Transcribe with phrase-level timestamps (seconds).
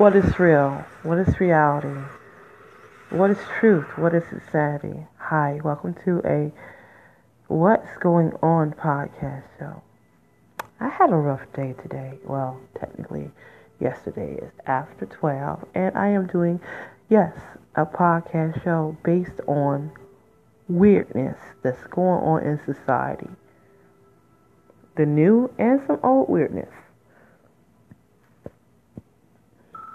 [0.00, 0.82] What is real?
[1.02, 2.00] What is reality?
[3.10, 3.84] What is truth?
[3.98, 5.06] What is insanity?
[5.18, 6.50] Hi, welcome to a
[7.48, 9.82] What's Going On podcast show.
[10.80, 12.14] I had a rough day today.
[12.24, 13.30] Well, technically,
[13.78, 16.60] yesterday is after 12, and I am doing,
[17.10, 17.34] yes,
[17.74, 19.92] a podcast show based on
[20.66, 23.28] weirdness that's going on in society.
[24.96, 26.72] The new and some old weirdness.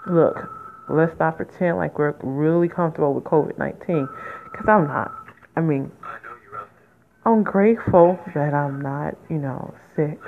[0.08, 0.50] Look,
[0.88, 4.08] let's not pretend like we're really comfortable with COVID 19,
[4.50, 5.12] because I'm not.
[5.56, 5.90] I mean,
[7.24, 10.18] I'm grateful that I'm not, you know, sick.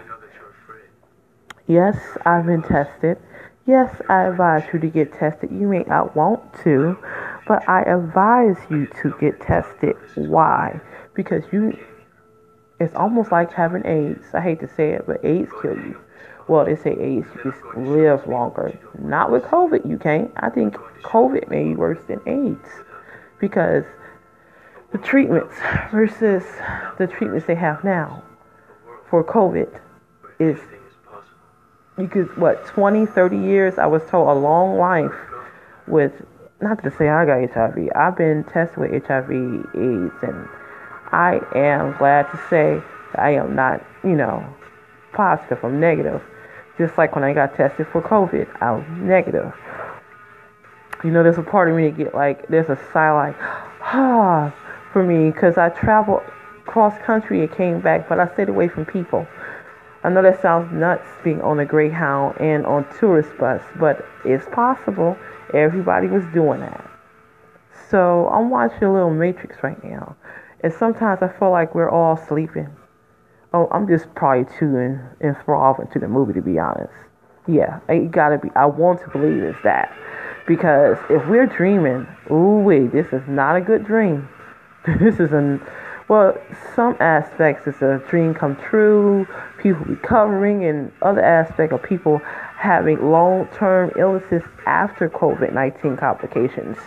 [1.68, 3.18] Yes, I've been tested.
[3.66, 5.50] Yes, I advise you to get tested.
[5.52, 6.96] You may not want to,
[7.46, 9.94] but I advise you to get tested.
[10.16, 10.80] Why?
[11.14, 11.78] Because you,
[12.80, 14.24] it's almost like having AIDS.
[14.32, 16.00] I hate to say it, but AIDS kill you.
[16.48, 18.78] Well, they say AIDS, you live longer.
[18.98, 20.30] Not with COVID, you can't.
[20.38, 22.68] I think COVID may be worse than AIDS
[23.38, 23.84] because
[24.92, 25.54] the treatments
[25.90, 26.44] versus
[26.98, 28.22] the treatments they have now
[29.10, 29.80] for COVID
[30.38, 30.58] is
[31.98, 35.12] you could what 20 30 years i was told a long life
[35.88, 36.12] with
[36.60, 40.48] not to say i got hiv i've been tested with hiv aids and
[41.10, 42.80] i am glad to say
[43.12, 44.46] that i am not you know
[45.12, 46.22] positive i'm negative
[46.78, 49.52] just like when i got tested for covid i was negative
[51.04, 53.36] you know there's a part of me to get like there's a sigh like
[53.82, 54.54] ah
[54.92, 56.22] for me because i traveled
[56.66, 59.26] cross country and came back but i stayed away from people
[60.04, 64.46] I know that sounds nuts being on a Greyhound and on tourist bus, but it's
[64.52, 65.16] possible.
[65.52, 66.88] Everybody was doing that.
[67.90, 70.14] So I'm watching a little Matrix right now,
[70.62, 72.68] and sometimes I feel like we're all sleeping.
[73.54, 76.92] Oh, I'm just probably too enthralled into the movie to be honest.
[77.46, 78.50] Yeah, it gotta be.
[78.54, 79.94] I want to believe it's that
[80.46, 84.28] because if we're dreaming, ooh wait, this is not a good dream.
[85.00, 85.60] this is a
[86.08, 86.40] well,
[86.74, 89.26] some aspects is a dream come true,
[89.58, 92.18] people recovering, and other aspect of people
[92.56, 96.78] having long-term illnesses after COVID-19 complications,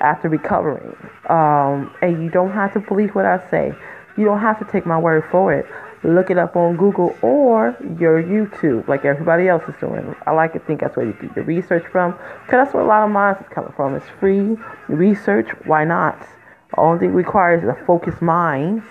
[0.00, 0.96] after recovering.
[1.28, 3.72] Um, and you don't have to believe what I say.
[4.16, 5.66] You don't have to take my word for it.
[6.02, 10.14] Look it up on Google or your YouTube, like everybody else is doing.
[10.26, 12.86] I like to think that's where you get your research from, because that's where a
[12.86, 13.94] lot of mine is coming from.
[13.94, 14.56] It's free
[14.88, 15.48] research.
[15.64, 16.26] Why not?
[16.74, 18.82] All thing requires is a focused mind.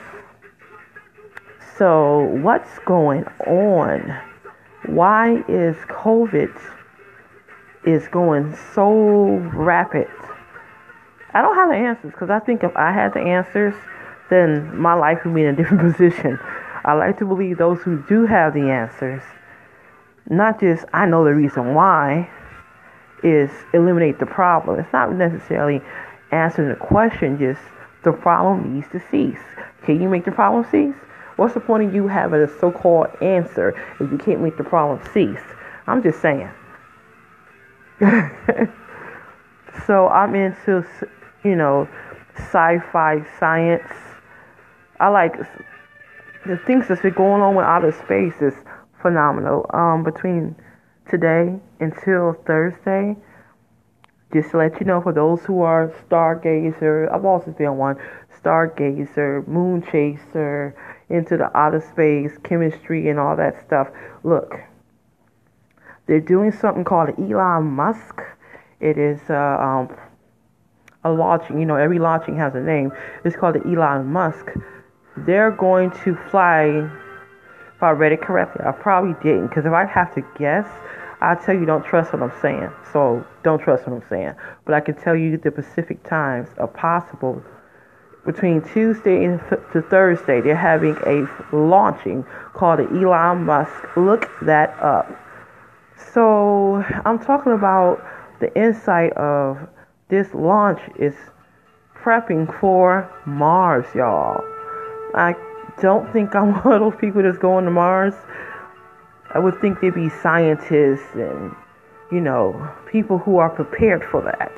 [1.77, 4.17] So, what's going on?
[4.87, 6.55] Why is COVID
[7.85, 10.07] is going so rapid?
[11.33, 13.75] I don't have the answers because I think if I had the answers,
[14.29, 16.39] then my life would be in a different position.
[16.83, 19.23] I like to believe those who do have the answers,
[20.29, 22.29] not just I know the reason why,
[23.23, 24.79] is eliminate the problem.
[24.79, 25.81] It's not necessarily
[26.31, 27.61] answering the question, just
[28.03, 29.41] the problem needs to cease.
[29.83, 30.95] Can you make the problem cease?
[31.37, 34.63] What's the point of you having a so called answer if you can't make the
[34.63, 35.41] problem cease?
[35.87, 36.49] I'm just saying.
[39.85, 40.85] so I'm into,
[41.43, 41.87] you know,
[42.35, 43.91] sci fi science.
[44.99, 45.37] I like
[46.45, 48.53] the things that's been going on with outer space is
[49.01, 49.69] phenomenal.
[49.73, 50.55] Um, between
[51.09, 53.15] today until Thursday,
[54.33, 57.97] just to let you know, for those who are stargazer, I've also been one
[58.41, 60.75] stargazer, moon chaser,
[61.09, 63.87] into the outer space, chemistry, and all that stuff.
[64.23, 64.55] Look,
[66.07, 68.21] they're doing something called Elon Musk.
[68.79, 69.95] It is uh, um,
[71.03, 71.59] a launching.
[71.59, 72.91] You know, every launching has a name.
[73.23, 74.51] It's called the Elon Musk.
[75.17, 76.89] They're going to fly.
[77.75, 80.67] If I read it correctly, I probably didn't, because if I have to guess,
[81.19, 82.69] I tell you, don't trust what I'm saying.
[82.93, 84.33] So don't trust what I'm saying.
[84.63, 87.43] But I can tell you the Pacific times are possible
[88.25, 89.39] between Tuesday and
[89.73, 90.41] to Thursday.
[90.41, 93.73] They're having a launching called the Elon Musk.
[93.97, 95.07] Look that up.
[96.13, 98.03] So I'm talking about
[98.39, 99.57] the insight of
[100.09, 101.15] this launch is
[101.95, 104.43] prepping for Mars, y'all.
[105.15, 105.33] I
[105.81, 108.13] don't think I'm one of those people that's going to Mars.
[109.33, 111.55] I would think there'd be scientists and,
[112.11, 114.51] you know, people who are prepared for that.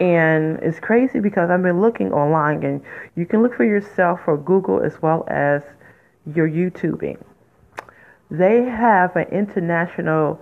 [0.00, 2.80] And it's crazy because I've been looking online and
[3.16, 5.62] you can look for yourself for Google as well as
[6.34, 7.22] your YouTubing.
[8.30, 10.40] They have an international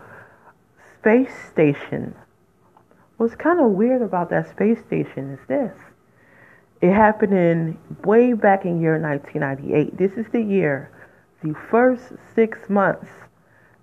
[0.95, 2.15] space station.
[3.17, 5.73] What's kind of weird about that space station is this.
[6.81, 9.99] It happened in way back in year 1998.
[9.99, 10.91] This is the year,
[11.43, 13.09] the first six months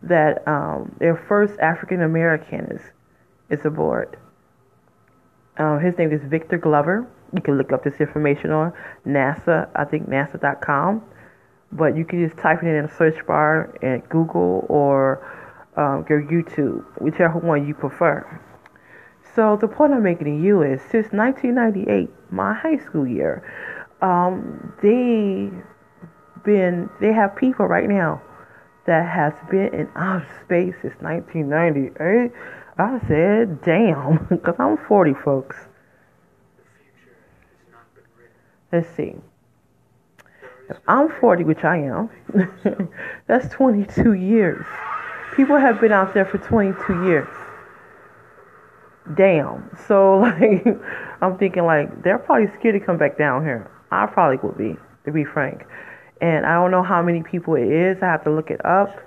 [0.01, 2.81] that um, their first African American is
[3.49, 4.17] is aboard.
[5.57, 7.07] Um, his name is Victor Glover.
[7.33, 8.73] You can look up this information on
[9.05, 11.03] NASA, I think NASA.com.
[11.71, 15.19] But you can just type it in the search bar at Google or
[15.75, 18.39] um, your YouTube, whichever one you prefer.
[19.35, 23.43] So the point I'm making to you is, since 1998, my high school year,
[24.01, 25.51] um, they
[26.45, 28.21] been they have people right now
[28.85, 32.31] that has been in outer space since 1998.
[32.77, 35.57] I said, damn, because I'm 40, folks.
[38.71, 39.15] Let's see.
[40.69, 42.09] If I'm 40, which I am,
[43.27, 44.65] that's 22 years.
[45.35, 47.27] People have been out there for 22 years.
[49.13, 49.69] Damn.
[49.87, 50.65] So, like,
[51.21, 53.69] I'm thinking, like, they're probably scared to come back down here.
[53.91, 54.75] I probably would be,
[55.05, 55.65] to be frank.
[56.21, 58.01] And I don't know how many people it is.
[58.01, 58.99] I have to look it up.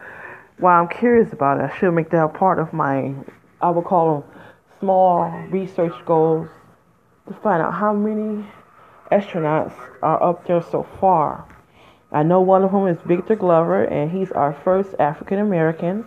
[0.59, 3.15] While I'm curious about it, I should make that a part of my,
[3.61, 4.31] I would call them
[4.81, 6.49] small research goals
[7.27, 8.45] to find out how many
[9.11, 11.47] astronauts are up there so far.
[12.11, 16.07] I know one of them is Victor Glover, and he's our first African American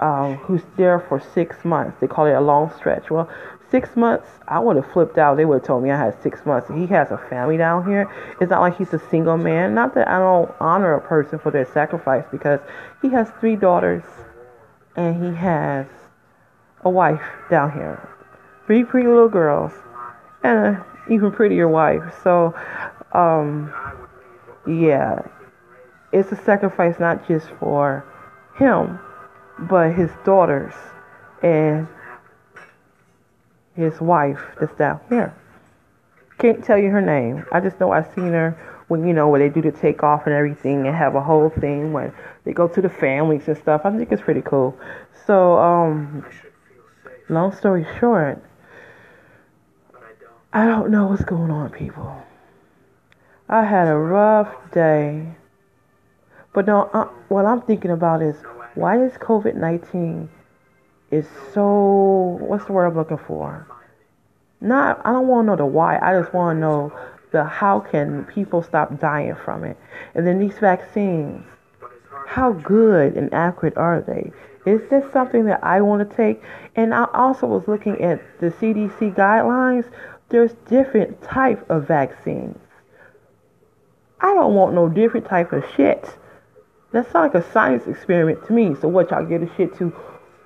[0.00, 1.98] um, who's there for six months.
[2.00, 3.10] They call it a long stretch.
[3.10, 3.30] Well,
[3.70, 5.36] six months, I would have flipped out.
[5.36, 6.68] They would have told me I had six months.
[6.68, 8.10] He has a family down here.
[8.40, 9.74] It's not like he's a single man.
[9.74, 12.60] Not that I don't honor a person for their sacrifice because
[13.02, 14.04] he has three daughters
[14.96, 15.86] and he has
[16.82, 18.08] a wife down here.
[18.66, 19.72] Three pretty little girls
[20.42, 22.02] and an even prettier wife.
[22.22, 22.54] So,
[23.12, 23.72] um,
[24.66, 25.22] yeah,
[26.12, 28.04] it's a sacrifice not just for
[28.56, 28.98] him,
[29.58, 30.74] but his daughters
[31.42, 31.88] and
[33.74, 35.34] his wife that's down here.
[36.38, 37.44] Can't tell you her name.
[37.52, 38.56] I just know I've seen her
[38.88, 41.92] when you know when they do the takeoff and everything and have a whole thing
[41.92, 42.12] when
[42.44, 43.82] they go to the families and stuff.
[43.84, 44.78] I think it's pretty cool.
[45.26, 46.26] So, um,
[47.28, 48.42] long story short,
[50.52, 52.22] I don't know what's going on, people.
[53.48, 55.26] I had a rough day.
[56.52, 58.36] But no, uh, what I'm thinking about is
[58.76, 60.28] why is COVID 19
[61.10, 63.66] is so, what's the word I'm looking for?
[64.60, 65.98] Not, I don't want to know the why.
[65.98, 66.92] I just want to know
[67.30, 69.76] the how can people stop dying from it.
[70.14, 71.44] And then these vaccines,
[72.26, 74.32] how good and accurate are they?
[74.70, 76.42] Is this something that I want to take?
[76.74, 79.88] And I also was looking at the CDC guidelines.
[80.28, 82.58] There's different type of vaccines.
[84.20, 86.18] I don't want no different type of shit.
[86.92, 88.74] That's like a science experiment to me.
[88.80, 89.90] So what y'all give a shit to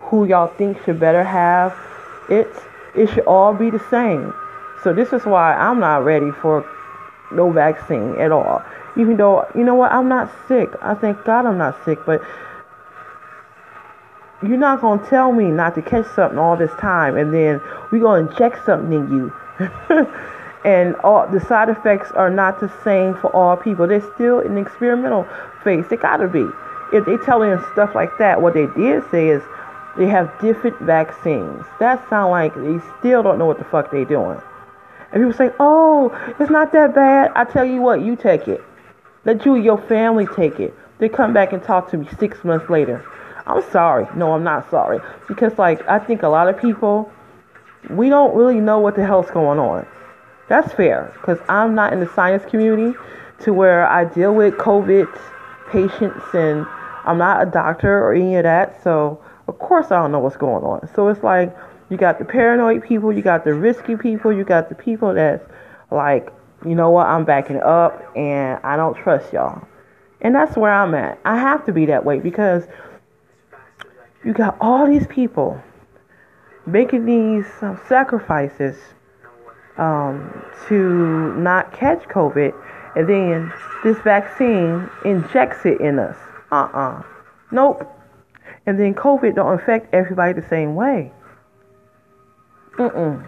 [0.00, 1.76] who y'all think should better have
[2.28, 2.48] it?
[2.94, 4.32] It should all be the same.
[4.82, 6.66] So this is why I'm not ready for
[7.32, 8.62] no vaccine at all.
[8.96, 10.70] Even though you know what, I'm not sick.
[10.82, 12.22] I thank God I'm not sick, but
[14.42, 17.60] you're not gonna tell me not to catch something all this time and then
[17.92, 19.32] we're gonna inject something in you.
[20.64, 23.86] and all the side effects are not the same for all people.
[23.86, 25.26] They're still in the experimental
[25.64, 25.86] phase.
[25.88, 26.46] They gotta be.
[26.92, 29.42] If they telling us stuff like that, what they did say is
[29.96, 31.64] they have different vaccines.
[31.78, 34.40] That sound like they still don't know what the fuck they're doing.
[35.12, 38.62] And people say, "Oh, it's not that bad." I tell you what, you take it.
[39.24, 40.74] Let you and your family take it.
[40.98, 43.04] They come back and talk to me six months later.
[43.46, 44.06] I'm sorry.
[44.14, 47.10] No, I'm not sorry because like I think a lot of people
[47.88, 49.86] we don't really know what the hell's going on.
[50.50, 52.98] That's fair because I'm not in the science community
[53.42, 55.06] to where I deal with COVID
[55.70, 56.66] patients and
[57.04, 58.82] I'm not a doctor or any of that.
[58.82, 60.90] So, of course, I don't know what's going on.
[60.92, 61.56] So, it's like
[61.88, 65.48] you got the paranoid people, you got the risky people, you got the people that's
[65.92, 66.32] like,
[66.66, 69.64] you know what, I'm backing up and I don't trust y'all.
[70.20, 71.20] And that's where I'm at.
[71.24, 72.64] I have to be that way because
[74.24, 75.62] you got all these people
[76.66, 77.46] making these
[77.86, 78.76] sacrifices
[79.80, 82.52] um, to not catch COVID,
[82.94, 86.16] and then this vaccine injects it in us.
[86.52, 86.98] Uh uh-uh.
[86.98, 87.02] uh
[87.50, 87.96] Nope.
[88.66, 91.10] And then COVID don't affect everybody the same way.
[92.76, 93.26] Mm-mm.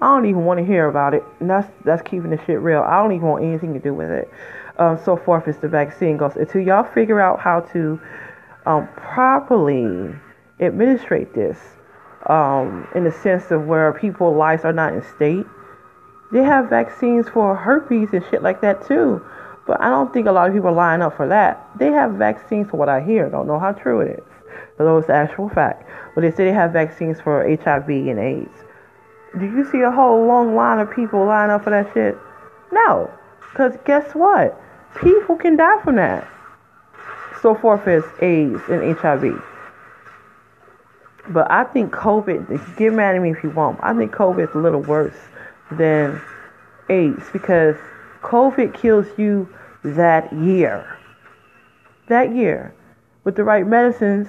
[0.00, 1.22] I don't even want to hear about it.
[1.38, 2.80] And that's that's keeping the shit real.
[2.82, 4.28] I don't even want anything to do with it.
[4.78, 6.34] Um, so forth as the vaccine goes.
[6.34, 8.00] Until y'all figure out how to
[8.66, 10.14] um, properly
[10.60, 11.58] administrate this
[12.28, 15.46] um, in the sense of where people's lives are not in state
[16.34, 19.24] they have vaccines for herpes and shit like that too.
[19.68, 21.64] But I don't think a lot of people lining up for that.
[21.78, 23.30] They have vaccines for what I hear.
[23.30, 24.24] Don't know how true it is.
[24.76, 25.88] But it's actual fact.
[26.12, 28.64] But they say they have vaccines for HIV and AIDS.
[29.38, 32.18] Do you see a whole long line of people lining up for that shit?
[32.72, 33.08] No.
[33.52, 34.60] Because guess what?
[35.00, 36.28] People can die from that.
[37.42, 39.40] So forth as AIDS and HIV.
[41.28, 44.54] But I think COVID, get mad at me if you want, I think COVID is
[44.56, 45.14] a little worse
[45.70, 46.20] than
[46.88, 47.76] AIDS because
[48.22, 49.48] COVID kills you
[49.82, 50.98] that year.
[52.08, 52.74] That year.
[53.24, 54.28] With the right medicines,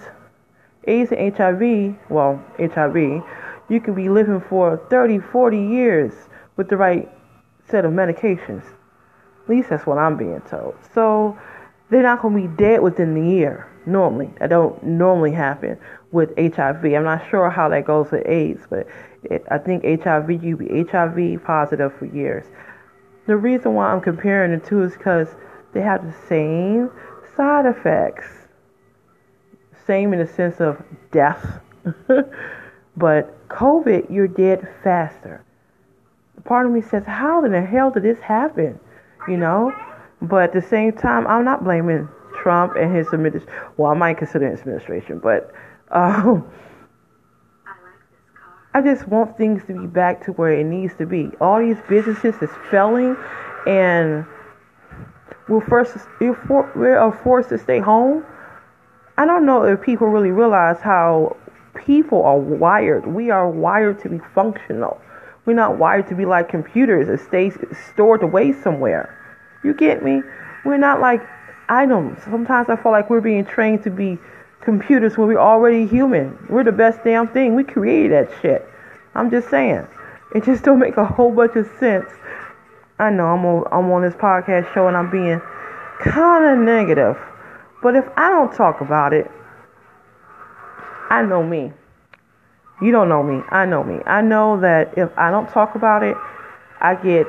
[0.86, 2.96] AIDS and HIV, well, HIV,
[3.68, 6.13] you can be living for 30, 40 years
[6.56, 7.12] with the right
[7.70, 8.63] set of medications.
[9.44, 10.75] At least that's what I'm being told.
[10.94, 11.38] So
[11.89, 14.30] they're not going to be dead within the year normally.
[14.39, 15.77] That don't normally happen
[16.12, 16.86] with HIV.
[16.86, 18.88] I'm not sure how that goes with AIDS, but
[19.24, 22.46] it, I think HIV, you be HIV positive for years.
[23.27, 25.27] The reason why I'm comparing the two is because
[25.74, 26.92] they have the same
[27.36, 28.27] side effects.
[29.86, 31.60] Same in the sense of death.
[32.98, 35.44] but COVID, you're dead faster.
[36.44, 38.80] Part of me says, how in the hell did this happen?
[39.27, 39.74] You know?
[40.22, 42.08] But at the same time, I'm not blaming
[42.42, 43.54] Trump and his administration.
[43.77, 45.51] Well, I might consider his administration, but
[45.92, 46.50] um,
[48.74, 51.32] I just want things to be back to where it needs to be.
[51.39, 53.15] All these businesses is failing,
[53.65, 54.25] and
[55.48, 58.25] we're first we're forced to stay home.
[59.18, 61.38] I don't know if people really realize how
[61.74, 63.08] people are wired.
[63.08, 65.00] We are wired to be functional.
[65.46, 67.51] We're not wired to be like computers that stay
[67.94, 69.18] stored away somewhere.
[69.63, 70.22] You get me?
[70.65, 71.22] We're not like
[71.69, 72.24] items.
[72.24, 74.17] Sometimes I feel like we're being trained to be
[74.62, 76.38] computers when we're already human.
[76.50, 77.55] We're the best damn thing.
[77.55, 78.67] We created that shit.
[79.13, 79.88] I'm just saying.
[80.34, 82.10] It just don't make a whole bunch of sense.
[83.00, 85.41] I know I'm on, I'm on this podcast show and I'm being
[86.01, 87.17] kind of negative.
[87.81, 89.29] But if I don't talk about it,
[91.10, 91.72] I know me.
[92.81, 93.41] You don't know me.
[93.50, 94.00] I know me.
[94.05, 96.17] I know that if I don't talk about it,
[96.81, 97.27] I get,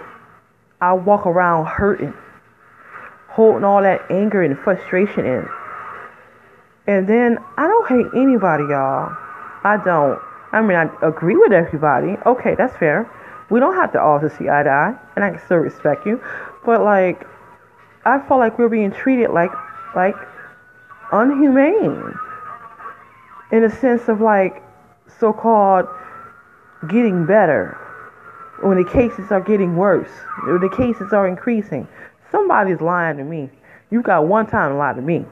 [0.81, 2.14] I walk around hurting
[3.37, 5.47] holding all that anger and frustration in.
[6.87, 9.14] And then I don't hate anybody, y'all.
[9.62, 10.19] I don't.
[10.52, 12.16] I mean, I agree with everybody.
[12.25, 13.11] Okay, that's fair.
[13.50, 16.19] We don't have to all see eye to eye, and I can still respect you.
[16.64, 17.26] But like,
[18.07, 19.50] I feel like we're being treated like
[19.95, 20.16] like
[21.11, 22.19] unhumane
[23.52, 24.62] in a sense of like
[25.21, 25.87] so-called
[26.88, 27.76] getting better
[28.62, 30.11] when the cases are getting worse,
[30.47, 31.87] when the cases are increasing.
[32.30, 33.50] Somebody's lying to me.
[33.90, 35.25] You got one time to lie to me.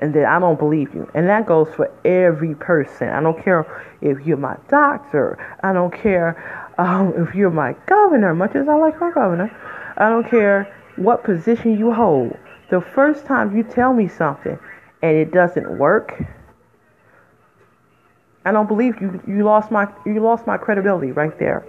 [0.00, 1.10] And then I don't believe you.
[1.14, 3.08] And that goes for every person.
[3.08, 3.66] I don't care
[4.00, 5.38] if you're my doctor.
[5.62, 9.54] I don't care um, if you're my governor, much as I like my governor.
[9.98, 12.36] I don't care what position you hold.
[12.70, 14.58] The first time you tell me something
[15.02, 16.22] and it doesn't work,
[18.44, 19.20] I don't believe you.
[19.26, 21.66] You lost my you lost my credibility right there.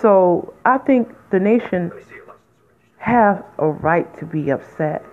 [0.00, 1.92] So I think the nation
[3.04, 5.04] have a right to be upset.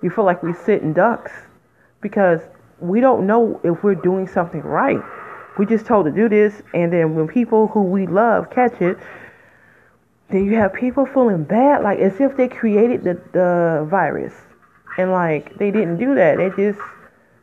[0.00, 1.32] You feel like we sit in ducks
[2.00, 2.40] because
[2.78, 5.00] we don't know if we're doing something right.
[5.58, 8.96] We just told to do this, and then when people who we love catch it,
[10.30, 14.34] then you have people feeling bad, like as if they created the, the virus.
[14.96, 16.36] And like they didn't do that.
[16.36, 16.78] They just,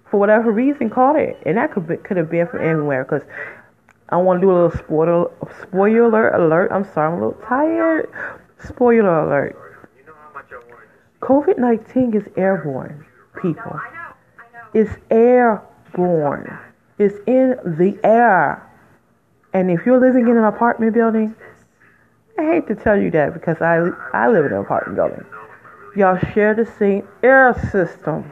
[0.09, 1.37] for whatever reason, caught it.
[1.45, 3.03] And that could be, could have been from anywhere.
[3.03, 3.23] Because
[4.09, 5.29] I want to do a little spoiler,
[5.61, 6.71] spoiler alert.
[6.71, 8.09] I'm sorry, I'm a little tired.
[8.65, 9.59] Spoiler alert.
[11.23, 13.05] COVID 19 is airborne,
[13.41, 13.79] people.
[14.73, 16.59] It's airborne.
[16.99, 18.69] It's in the air.
[19.53, 21.33] And if you're living in an apartment building,
[22.37, 23.77] I hate to tell you that because I,
[24.11, 25.25] I live in an apartment building.
[25.95, 28.29] Y'all share the same air system.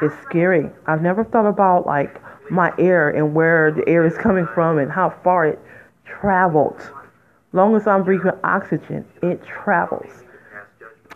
[0.00, 0.70] It's scary.
[0.86, 2.18] I've never thought about like
[2.50, 5.58] my air and where the air is coming from and how far it
[6.06, 6.80] traveled.
[7.52, 10.24] Long as I'm breathing oxygen, it travels.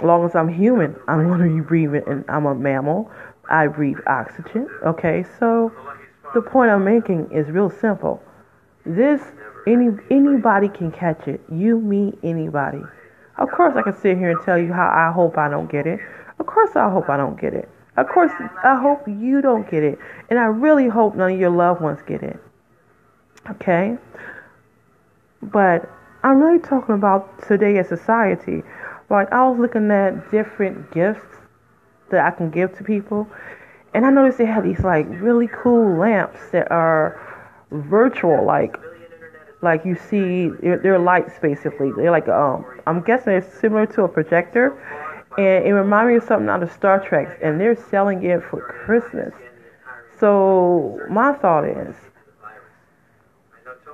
[0.02, 3.10] Long as I'm human, I'm going to be breathing, and I'm a mammal.
[3.48, 4.68] I breathe oxygen.
[4.84, 5.72] Okay, so
[6.34, 8.22] the point I'm making is real simple.
[8.86, 9.20] This
[9.66, 11.40] any anybody can catch it.
[11.52, 12.82] You, me, anybody.
[13.38, 15.86] Of course, I can sit here and tell you how I hope I don't get
[15.86, 16.00] it.
[16.38, 17.68] Of course, I hope I don't get it.
[17.96, 18.32] Of course,
[18.64, 19.98] I hope you don't get it,
[20.30, 22.38] and I really hope none of your loved ones get it.
[23.50, 23.98] Okay,
[25.42, 25.90] but
[26.22, 28.62] I'm really talking about today as society.
[29.10, 31.26] Like I was looking at different gifts
[32.10, 33.26] that I can give to people,
[33.94, 37.20] and I noticed they had these like really cool lamps that are
[37.70, 38.76] virtual, like
[39.62, 41.92] like you see they're, they're lights basically.
[41.92, 44.72] They're like um I'm guessing it's similar to a projector,
[45.38, 48.60] and it reminded me of something out of Star Trek, and they're selling it for
[48.60, 49.34] Christmas.
[50.18, 51.96] So my thought is,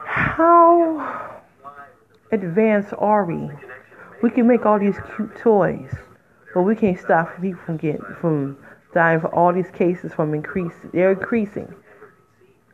[0.05, 1.43] how
[2.33, 3.49] advanced are we?
[4.23, 5.93] We can make all these cute toys,
[6.55, 8.59] but we can't stop people from getting from
[8.95, 10.75] dying for all these cases from increase.
[10.93, 11.73] They're increasing.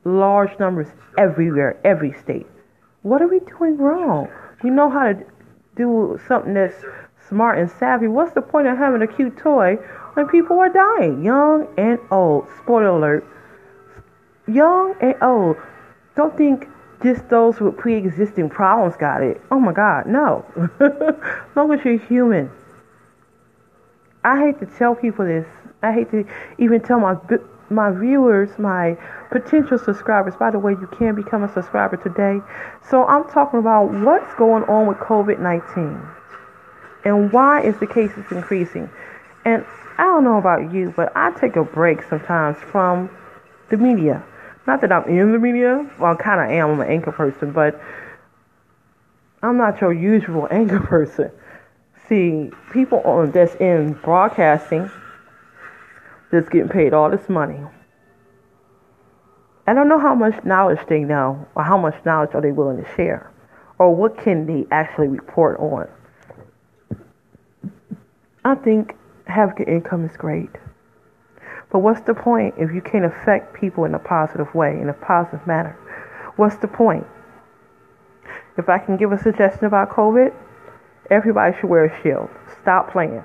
[0.05, 2.47] large numbers everywhere, every state.
[3.03, 4.29] What are we doing wrong?
[4.63, 5.25] We know how to
[5.77, 6.75] do something that's
[7.29, 8.07] smart and savvy.
[8.07, 9.77] What's the point of having a cute toy
[10.15, 12.47] when people are dying, young and old?
[12.63, 13.27] Spoiler alert.
[14.47, 15.57] Young and old.
[16.17, 16.69] Don't think
[17.05, 19.41] just those with pre existing problems got it.
[19.51, 20.45] Oh my God, no.
[21.55, 22.51] long as you're human.
[24.25, 25.47] I hate to tell people this.
[25.83, 26.27] I hate to
[26.59, 27.17] even tell my
[27.71, 28.97] my viewers, my
[29.31, 30.35] potential subscribers.
[30.37, 32.41] By the way, you can become a subscriber today.
[32.89, 36.15] So I'm talking about what's going on with COVID-19
[37.05, 38.89] and why is the cases increasing.
[39.45, 39.65] And
[39.99, 43.11] I don't know about you, but I take a break sometimes from
[43.71, 44.25] the media.
[44.67, 45.89] Not that I'm in the media.
[45.99, 46.71] Well, I kind of am.
[46.71, 47.81] I'm an anchor person, but
[49.43, 51.31] I'm not your usual anchor person.
[52.09, 54.91] See, people on that's in broadcasting
[56.31, 57.61] that's getting paid all this money.
[59.67, 62.83] I don't know how much knowledge they know, or how much knowledge are they willing
[62.83, 63.33] to share,
[63.79, 65.89] or what can they actually report on.
[68.45, 68.95] I think
[69.27, 70.51] having income is great.
[71.75, 74.93] But what's the point if you can't affect people in a positive way, in a
[74.93, 75.77] positive manner?
[76.37, 77.05] What's the point?
[78.57, 80.33] If I can give a suggestion about COVID,
[81.11, 82.31] everybody should wear a shield.
[82.63, 83.25] Stop playing.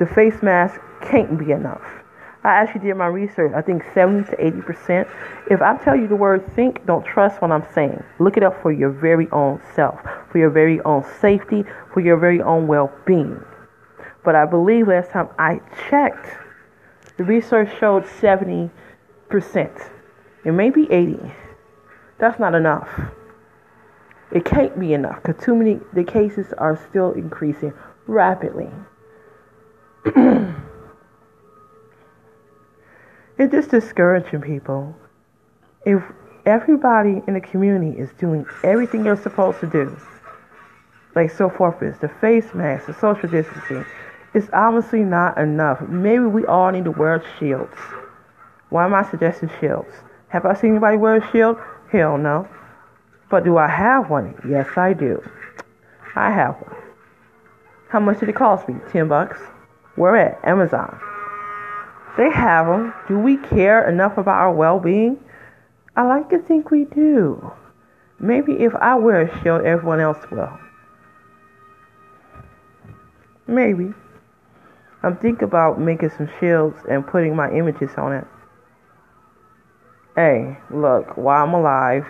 [0.00, 1.84] The face mask can't be enough.
[2.42, 3.52] I actually did my research.
[3.54, 5.08] I think 70 to 80 percent.
[5.48, 8.02] If I tell you the word think, don't trust what I'm saying.
[8.18, 10.00] Look it up for your very own self,
[10.32, 13.40] for your very own safety, for your very own well being.
[14.24, 16.43] But I believe last time I checked,
[17.16, 18.70] the research showed 70
[19.28, 19.72] percent.
[20.44, 21.18] It may be 80.
[22.18, 22.88] That's not enough.
[24.30, 27.72] It can't be enough because too many the cases are still increasing
[28.06, 28.70] rapidly.
[33.36, 34.94] It's just discouraging people.
[35.84, 36.02] If
[36.46, 39.96] everybody in the community is doing everything they're supposed to do,
[41.16, 43.84] like so forth is the face mask, the social distancing,
[44.34, 45.80] it's obviously not enough.
[45.88, 47.76] Maybe we all need to wear shields.
[48.70, 49.94] Why am I suggesting shields?
[50.28, 51.56] Have I seen anybody wear a shield?
[51.92, 52.48] Hell no.
[53.30, 54.34] But do I have one?
[54.48, 55.22] Yes, I do.
[56.16, 56.76] I have one.
[57.88, 58.74] How much did it cost me?
[58.90, 59.38] Ten bucks.
[59.94, 60.44] Where at?
[60.44, 60.98] Amazon.
[62.16, 62.92] They have them.
[63.06, 65.18] Do we care enough about our well being?
[65.96, 67.52] I like to think we do.
[68.18, 70.58] Maybe if I wear a shield, everyone else will.
[73.46, 73.94] Maybe.
[75.04, 78.24] I'm thinking about making some shields and putting my images on it.
[80.16, 82.06] Hey, look, while I'm alive,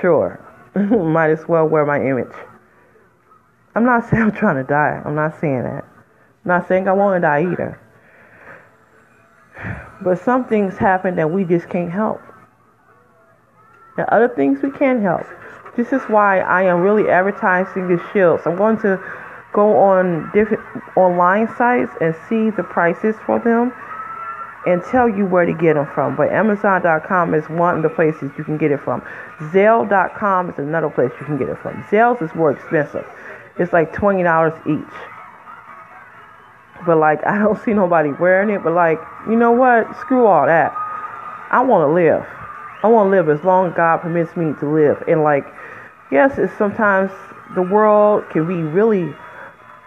[0.00, 0.40] sure,
[0.74, 2.32] might as well wear my image.
[3.74, 5.02] I'm not saying I'm trying to die.
[5.04, 5.84] I'm not saying that.
[5.84, 7.78] I'm not saying I want to die either.
[10.02, 12.22] But some things happen that we just can't help.
[13.98, 15.26] And other things we can help.
[15.76, 18.44] This is why I am really advertising the shields.
[18.46, 18.98] I'm going to
[19.54, 20.62] go on different
[20.96, 23.72] online sites and see the prices for them
[24.66, 26.16] and tell you where to get them from.
[26.16, 29.02] But Amazon.com is one of the places you can get it from.
[29.52, 31.82] Zelle.com is another place you can get it from.
[31.84, 33.06] Zelles is more expensive.
[33.58, 34.94] It's like $20 each.
[36.84, 38.62] But like, I don't see nobody wearing it.
[38.64, 39.96] But like, you know what?
[40.00, 40.72] Screw all that.
[41.50, 42.26] I want to live.
[42.82, 45.02] I want to live as long as God permits me to live.
[45.06, 45.46] And like,
[46.10, 47.10] yes, it's sometimes
[47.54, 49.14] the world can be really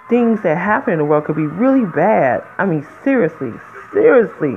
[0.09, 2.43] things that happen in the world could be really bad.
[2.57, 3.53] I mean, seriously,
[3.91, 4.55] seriously,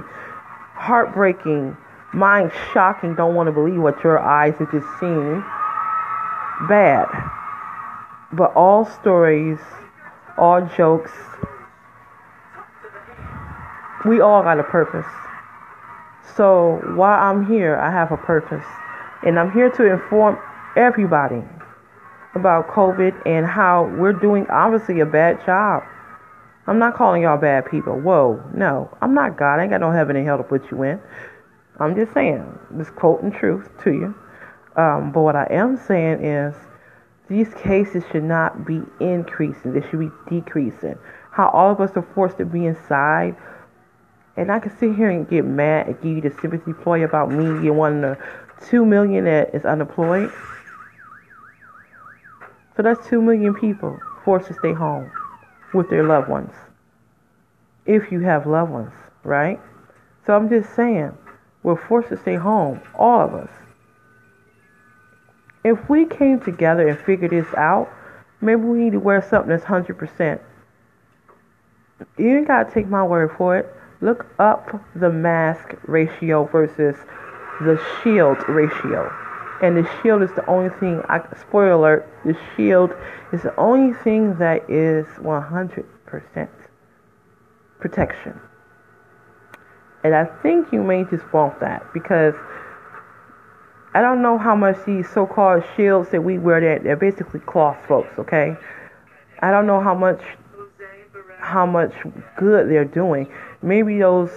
[0.74, 1.76] heartbreaking,
[2.12, 3.14] mind shocking.
[3.14, 5.44] Don't want to believe what your eyes have just seen.
[6.68, 7.06] Bad.
[8.32, 9.58] But all stories,
[10.38, 11.12] all jokes,
[14.04, 15.06] we all got a purpose.
[16.36, 18.64] So while I'm here, I have a purpose.
[19.22, 20.38] And I'm here to inform
[20.76, 21.42] everybody
[22.34, 25.82] about COVID and how we're doing obviously a bad job.
[26.66, 27.98] I'm not calling y'all bad people.
[27.98, 28.96] Whoa, no.
[29.00, 29.58] I'm not God.
[29.58, 31.00] I ain't got no heaven and hell to put you in.
[31.78, 34.14] I'm just saying, just quoting truth to you.
[34.76, 36.54] Um, but what I am saying is
[37.28, 39.72] these cases should not be increasing.
[39.72, 40.98] They should be decreasing.
[41.32, 43.36] How all of us are forced to be inside
[44.36, 47.30] and I can sit here and get mad and give you the sympathy play about
[47.30, 50.32] me and one of the two million that is unemployed.
[52.80, 55.12] So that's two million people forced to stay home
[55.74, 56.54] with their loved ones.
[57.84, 59.60] If you have loved ones, right?
[60.24, 61.12] So I'm just saying,
[61.62, 63.50] we're forced to stay home, all of us.
[65.62, 67.92] If we came together and figured this out,
[68.40, 70.40] maybe we need to wear something that's 100%.
[72.16, 73.68] You ain't got to take my word for it.
[74.00, 76.96] Look up the mask ratio versus
[77.60, 79.14] the shield ratio.
[79.62, 82.92] And the shield is the only thing, I, spoiler alert, the shield
[83.32, 86.48] is the only thing that is 100%
[87.78, 88.40] protection.
[90.02, 92.34] And I think you may just want that because
[93.92, 97.40] I don't know how much these so called shields that we wear that they're basically
[97.40, 98.56] cloth folks, okay?
[99.40, 100.22] I don't know how much
[101.38, 101.92] how much
[102.36, 103.26] good they're doing.
[103.62, 104.30] Maybe those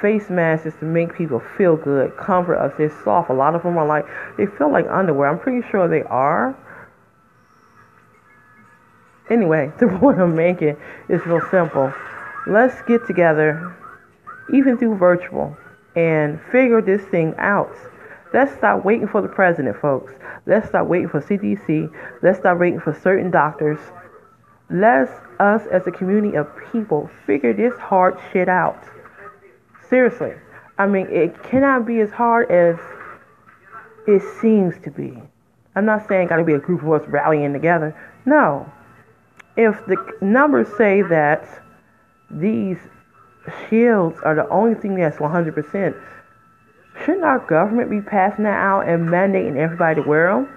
[0.00, 2.72] face masks is to make people feel good, comfort us.
[2.76, 3.30] They're soft.
[3.30, 4.04] A lot of them are like
[4.36, 5.28] they feel like underwear.
[5.28, 6.56] I'm pretty sure they are.
[9.30, 10.76] Anyway, the point I'm making
[11.08, 11.92] is real simple.
[12.46, 13.74] Let's get together,
[14.52, 15.56] even through virtual,
[15.94, 17.74] and figure this thing out.
[18.32, 20.12] Let's stop waiting for the president, folks.
[20.46, 21.92] Let's stop waiting for CDC.
[22.22, 23.78] Let's stop waiting for certain doctors.
[24.70, 25.10] Let's
[25.40, 28.84] us as a community of people figure this hard shit out.
[29.90, 30.32] Seriously.
[30.78, 32.78] I mean, it cannot be as hard as
[34.06, 35.20] it seems to be.
[35.74, 37.94] I'm not saying got to be a group of us rallying together.
[38.24, 38.70] No.
[39.56, 41.44] If the numbers say that
[42.30, 42.78] these
[43.68, 46.00] shields are the only thing that's 100%,
[47.04, 50.48] shouldn't our government be passing that out and mandating everybody to wear them?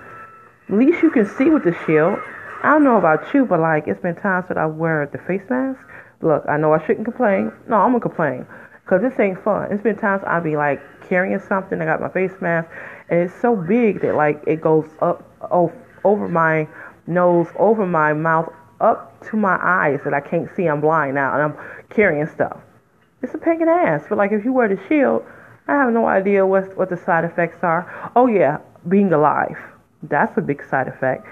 [0.69, 2.19] At least you can see with the shield.
[2.63, 5.43] I don't know about you, but like it's been times that I wear the face
[5.49, 5.79] mask.
[6.21, 7.51] Look, I know I shouldn't complain.
[7.67, 8.45] No, I'm gonna complain
[8.83, 9.71] because this ain't fun.
[9.71, 11.81] It's been times I'll be like carrying something.
[11.81, 12.69] I got my face mask,
[13.09, 15.71] and it's so big that like it goes up oh,
[16.03, 16.67] over my
[17.07, 20.67] nose, over my mouth, up to my eyes that I can't see.
[20.67, 22.59] I'm blind now, and I'm carrying stuff.
[23.21, 24.03] It's a pain in the ass.
[24.09, 25.23] But like if you wear the shield,
[25.67, 28.11] I have no idea what what the side effects are.
[28.15, 29.57] Oh yeah, being alive.
[30.03, 31.25] That's a big side effect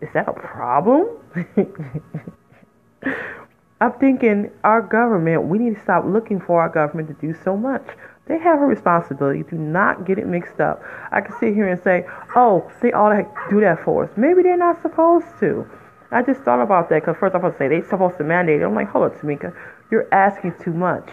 [0.00, 1.08] is that a problem?
[3.80, 7.56] I'm thinking our government, we need to stop looking for our government to do so
[7.56, 7.86] much.
[8.26, 9.42] They have a responsibility.
[9.42, 10.82] Do not get it mixed up.
[11.12, 14.10] I can sit here and say, oh, they ought to do that for us.
[14.16, 15.68] Maybe they're not supposed to.
[16.10, 18.24] I just thought about that because first I was going to say they're supposed to
[18.24, 18.64] mandate it.
[18.64, 19.54] I'm like, hold on, Tamika,
[19.90, 21.08] you're asking too much.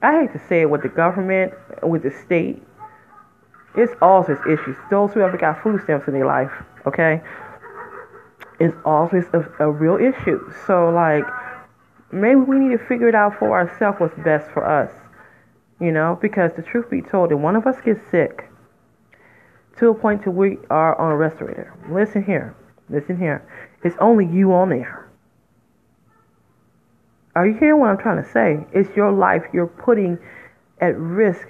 [0.00, 2.62] I hate to say it with the government, with the state,
[3.74, 4.76] it's always issues.
[4.90, 6.50] Those who ever got food stamps in their life,
[6.86, 7.20] okay,
[8.60, 10.52] it's always a, a real issue.
[10.66, 11.24] So, like,
[12.12, 14.92] maybe we need to figure it out for ourselves what's best for us,
[15.80, 18.50] you know, because the truth be told, if one of us gets sick
[19.78, 22.56] to a point to we are on a respirator, listen here,
[22.88, 23.46] listen here,
[23.84, 25.08] it's only you on there.
[27.36, 28.66] Are you hearing what I'm trying to say?
[28.72, 30.18] It's your life you're putting
[30.80, 31.46] at risk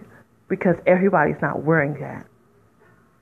[0.49, 2.27] because everybody's not wearing that.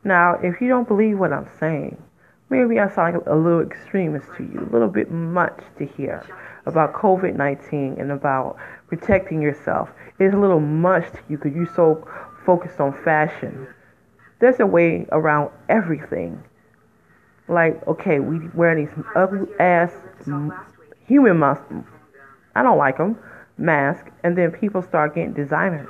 [0.02, 2.02] Now, if you don't believe what I'm saying,
[2.50, 6.24] maybe I sound like a little extremist to you, a little bit much to hear
[6.66, 8.56] about COVID 19 and about
[8.88, 9.88] protecting yourself.
[10.18, 12.06] It's a little much to you because you're so
[12.44, 13.66] focused on fashion.
[14.40, 16.42] There's a way around everything.
[17.48, 19.92] Like, okay, we wear these ugly ass
[21.06, 21.72] human masks.
[22.54, 23.18] I don't like them.
[23.58, 25.88] Mask, and then people start getting designers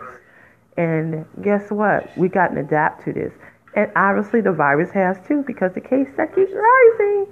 [0.76, 2.16] and guess what?
[2.16, 3.32] We got to adapt to this.
[3.76, 7.26] And obviously the virus has too because the case that keeps rising.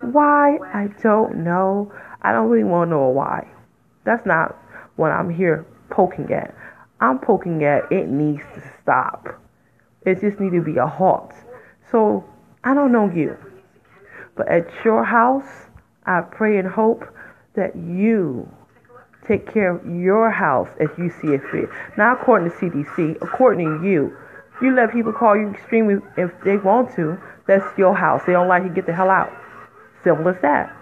[0.00, 0.58] Why?
[0.74, 1.92] I don't know.
[2.22, 3.48] I don't really want to know why.
[4.04, 4.56] That's not
[4.96, 6.54] what I'm here poking at.
[7.00, 9.40] I'm poking at it needs to stop.
[10.04, 11.32] It just needs to be a halt.
[11.90, 12.24] So
[12.64, 13.36] I don't know you.
[14.36, 15.68] But at your house,
[16.06, 17.04] I pray and hope
[17.54, 18.48] that you
[19.26, 21.68] take care of your house as you see it fit.
[21.96, 24.16] Not according to CDC, according to you.
[24.62, 27.18] You let people call you extremely if they want to.
[27.46, 28.22] That's your house.
[28.26, 29.32] They don't like you, get the hell out.
[30.02, 30.74] Simple as that.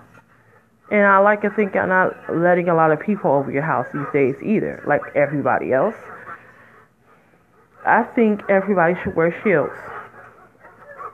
[0.91, 3.87] And I like to think I'm not letting a lot of people over your house
[3.93, 5.97] these days either, like everybody else.
[7.87, 9.73] I think everybody should wear shields.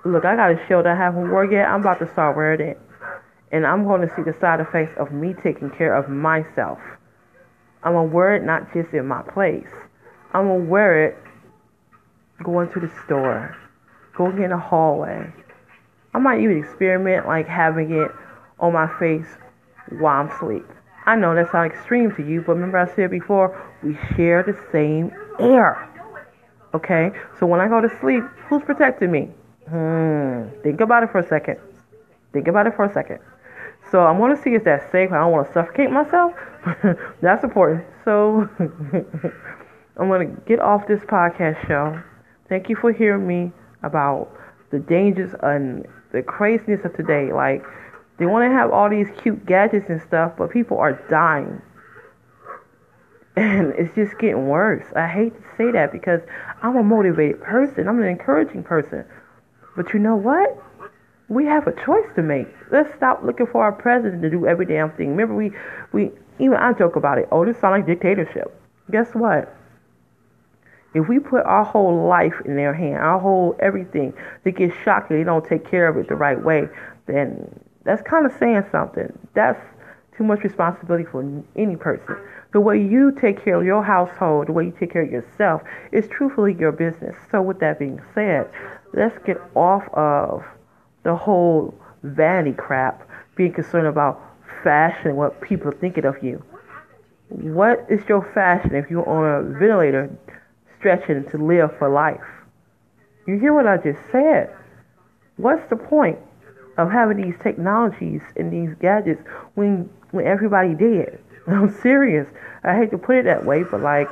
[0.05, 1.69] Look, I got a shield I haven't worn yet.
[1.69, 2.81] I'm about to start wearing it.
[3.53, 6.79] And I'm going to see the side effects of me taking care of myself.
[7.83, 9.69] I'm gonna wear it not just in my place.
[10.33, 11.17] I'm gonna wear it
[12.43, 13.57] going to the store,
[14.17, 15.33] going in the hallway.
[16.15, 18.11] I might even experiment like having it
[18.59, 19.29] on my face
[19.99, 20.67] while I'm asleep.
[21.07, 24.59] I know that sounds extreme to you, but remember I said before, we share the
[24.71, 25.89] same air.
[26.75, 27.11] Okay?
[27.39, 29.31] So when I go to sleep, who's protecting me?
[29.69, 30.49] Hmm.
[30.63, 31.59] Think about it for a second.
[32.33, 33.21] Think about it for a second.
[33.91, 35.13] So I want to see if that's safe.
[35.13, 36.33] I don't want to suffocate myself.
[37.23, 37.85] that's important.
[38.05, 38.49] So
[39.97, 42.03] I'm going to get off this podcast show.
[42.49, 44.31] Thank you for hearing me about
[44.71, 47.33] the dangers and the craziness of today.
[47.33, 47.63] Like,
[48.19, 51.61] they want to have all these cute gadgets and stuff, but people are dying.
[53.37, 54.85] And it's just getting worse.
[54.97, 56.21] I hate to say that because
[56.63, 57.87] I'm a motivated person.
[57.87, 59.05] I'm an encouraging person.
[59.77, 60.61] But you know what?
[61.29, 62.49] We have a choice to make.
[62.73, 65.11] Let's stop looking for our president to do every damn thing.
[65.11, 65.53] Remember, we,
[65.93, 67.29] we even I joke about it.
[67.31, 68.61] Oh, this sounds like dictatorship.
[68.91, 69.55] Guess what?
[70.95, 75.11] If we put our whole life in their hand, our whole everything, they get shocked
[75.11, 76.69] and they don't take care of it the right way,
[77.07, 79.13] then that's kind of saying something.
[79.35, 79.61] That's
[80.17, 81.23] too much responsibility for
[81.57, 82.17] any person.
[82.53, 85.63] The way you take care of your household, the way you take care of yourself,
[85.93, 87.15] is truthfully your business.
[87.31, 88.51] So, with that being said,
[88.95, 90.43] let's get off of
[91.05, 94.21] the whole vanity crap, being concerned about
[94.65, 96.43] fashion, what people are thinking of you.
[97.29, 100.11] What is your fashion if you're on a ventilator
[100.79, 102.21] stretching to live for life?
[103.27, 104.55] You hear what I just said?
[105.37, 106.19] What's the point
[106.79, 109.23] of having these technologies and these gadgets
[109.55, 111.19] when when everybody did?
[111.47, 112.27] I'm serious.
[112.65, 114.09] I hate to put it that way, but like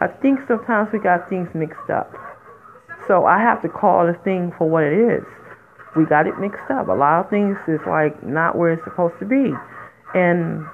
[0.00, 2.12] I think sometimes we got things mixed up.
[3.06, 5.24] So I have to call the thing for what it is.
[5.96, 6.88] We got it mixed up.
[6.88, 9.52] A lot of things is like not where it's supposed to be.
[10.14, 10.66] And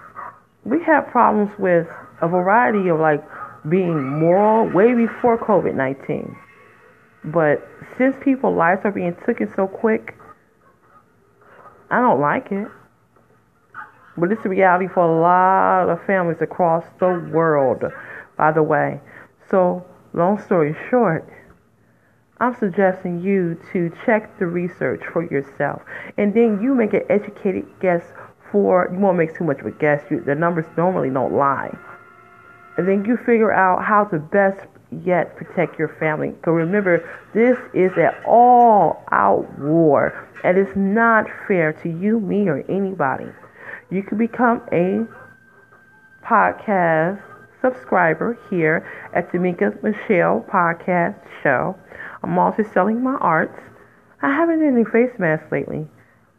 [0.64, 1.86] we have problems with
[2.20, 3.22] a variety of like
[3.68, 6.36] being moral way before COVID 19.
[7.24, 10.14] But since people's lives are being taken so quick,
[11.90, 12.68] I don't like it.
[14.16, 17.84] But it's a reality for a lot of families across the world,
[18.36, 19.00] by the way.
[19.50, 21.28] So, long story short,
[22.38, 25.82] I'm suggesting you to check the research for yourself.
[26.18, 28.02] And then you make an educated guess
[28.52, 30.02] for, you won't make too much of a guess.
[30.10, 31.76] You, the numbers normally don't lie.
[32.76, 34.66] And then you figure out how to best
[35.04, 36.34] yet protect your family.
[36.44, 40.28] So remember, this is an all out war.
[40.42, 43.26] And it's not fair to you, me, or anybody.
[43.90, 45.06] You can become a
[46.24, 47.22] podcast
[47.60, 51.76] subscriber here at Tamika Michelle Podcast Show.
[52.22, 53.58] I'm also selling my arts.
[54.20, 55.86] I haven't done any face masks lately,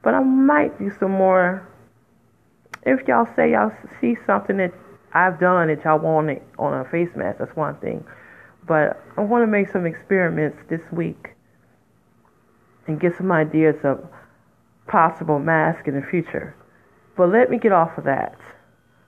[0.04, 1.67] but I might do some more
[2.84, 4.71] if y'all say y'all see something that
[5.15, 8.04] I've done that y'all want it on a face mask, that's one thing.
[8.67, 11.30] But I want to make some experiments this week
[12.86, 14.06] and get some ideas of
[14.88, 16.54] possible masks in the future.
[17.15, 18.38] But let me get off of that.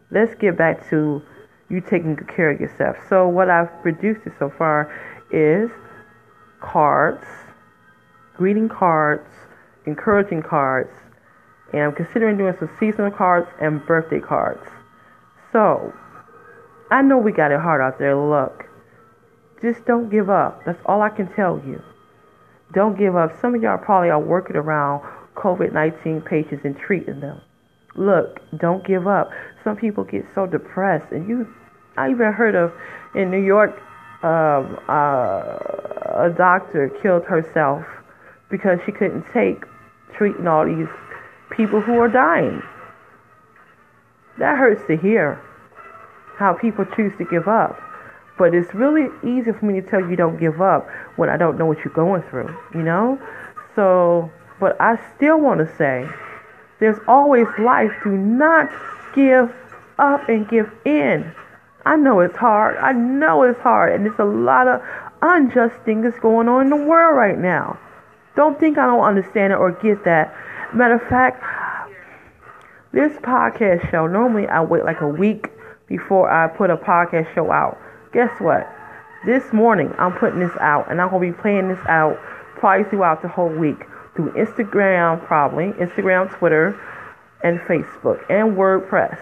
[0.09, 1.21] Let's get back to
[1.69, 2.95] you taking good care of yourself.
[3.09, 4.89] So what I've produced so far
[5.29, 5.69] is
[6.61, 7.25] cards,
[8.37, 9.27] greeting cards,
[9.85, 10.93] encouraging cards,
[11.73, 14.65] and I'm considering doing some seasonal cards and birthday cards.
[15.57, 15.91] So,
[16.91, 18.15] I know we got it hard out there.
[18.15, 18.65] Look,
[19.59, 20.63] just don't give up.
[20.67, 21.81] That's all I can tell you.
[22.75, 23.31] Don't give up.
[23.41, 25.01] Some of y'all probably are working around
[25.33, 27.41] COVID 19 patients and treating them.
[27.95, 29.31] Look, don't give up.
[29.63, 31.47] Some people get so depressed, and you,
[31.97, 32.71] I even heard of
[33.15, 33.71] in New York,
[34.21, 35.57] um, uh,
[36.27, 37.83] a doctor killed herself
[38.51, 39.63] because she couldn't take
[40.15, 40.93] treating all these
[41.49, 42.61] people who are dying.
[44.37, 45.41] That hurts to hear
[46.37, 47.81] how people choose to give up.
[48.37, 51.57] But it's really easy for me to tell you don't give up when I don't
[51.57, 53.19] know what you're going through, you know?
[53.75, 56.07] So, but I still want to say
[56.79, 57.91] there's always life.
[58.03, 58.69] Do not
[59.15, 59.51] give
[59.97, 61.31] up and give in.
[61.85, 62.77] I know it's hard.
[62.77, 63.93] I know it's hard.
[63.93, 64.81] And there's a lot of
[65.23, 67.79] unjust things going on in the world right now.
[68.35, 70.35] Don't think I don't understand it or get that.
[70.75, 71.43] Matter of fact,
[72.91, 75.49] this podcast show, normally I wait like a week
[75.87, 77.77] before I put a podcast show out.
[78.13, 78.67] Guess what?
[79.25, 82.17] This morning I'm putting this out and I'm to be playing this out
[82.55, 83.83] probably throughout the whole week
[84.15, 86.79] through Instagram, probably, Instagram, Twitter,
[87.43, 89.19] and Facebook, and WordPress.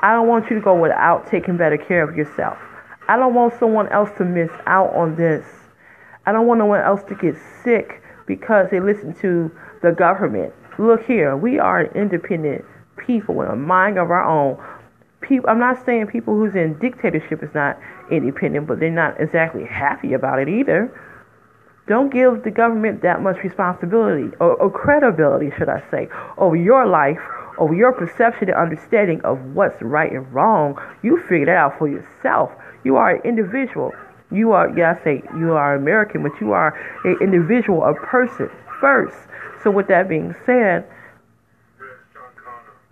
[0.00, 2.56] I don't want you to go without taking better care of yourself.
[3.08, 5.44] I don't want someone else to miss out on this.
[6.26, 9.50] I don't want no one else to get sick because they listen to
[9.82, 10.52] the government.
[10.78, 12.64] Look here, we are independent
[12.96, 14.62] people with a mind of our own.
[15.20, 17.78] People, I'm not saying people who's in dictatorship is not
[18.10, 20.92] independent, but they're not exactly happy about it either.
[21.88, 26.86] Don't give the government that much responsibility or, or credibility, should I say, over your
[26.86, 27.18] life,
[27.58, 30.78] over your perception and understanding of what's right and wrong.
[31.02, 32.52] You figure that out for yourself.
[32.84, 33.92] You are an individual.
[34.30, 38.50] You are, yeah, I say you are American, but you are an individual, a person
[38.80, 39.16] first.
[39.62, 40.86] So, with that being said,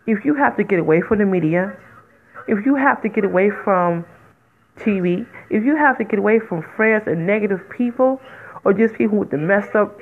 [0.06, 1.76] if you have to get away from the media,
[2.48, 4.04] if you have to get away from
[4.78, 8.20] TV, if you have to get away from friends and negative people,
[8.64, 9.98] or just people with the messed up